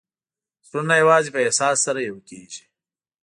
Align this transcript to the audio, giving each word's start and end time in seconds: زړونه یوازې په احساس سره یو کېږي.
زړونه 0.69 0.93
یوازې 1.01 1.29
په 1.33 1.39
احساس 1.45 1.77
سره 1.85 1.99
یو 2.09 2.17
کېږي. 2.29 2.63